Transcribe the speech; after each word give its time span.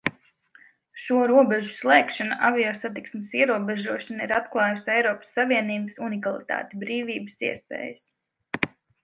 Šo 1.01 1.17
robežu 1.31 1.75
slēgšana, 1.81 2.37
aviosatiksmes 2.49 3.35
ierobežošana 3.41 4.25
ir 4.27 4.33
atklājusi 4.39 4.89
Eiropas 4.95 5.37
Savienības 5.41 6.03
unikalitāti, 6.09 6.83
brīvības 6.87 7.47
iespējas. 7.53 8.75